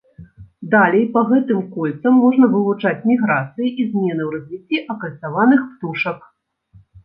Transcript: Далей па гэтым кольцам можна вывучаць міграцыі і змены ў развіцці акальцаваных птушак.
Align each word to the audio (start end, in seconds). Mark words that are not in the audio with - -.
Далей 0.75 1.03
па 1.17 1.21
гэтым 1.31 1.59
кольцам 1.75 2.17
можна 2.23 2.49
вывучаць 2.55 2.95
міграцыі 3.11 3.69
і 3.79 3.87
змены 3.91 4.21
ў 4.25 4.29
развіцці 4.39 4.83
акальцаваных 4.97 5.59
птушак. 5.71 6.19